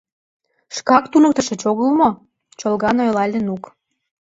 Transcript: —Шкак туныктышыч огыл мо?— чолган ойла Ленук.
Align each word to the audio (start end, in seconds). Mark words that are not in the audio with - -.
—Шкак 0.75 1.05
туныктышыч 1.11 1.61
огыл 1.71 1.89
мо?— 1.99 2.09
чолган 2.59 2.97
ойла 3.03 3.25
Ленук. 3.31 3.63